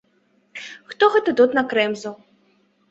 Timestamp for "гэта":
1.17-1.37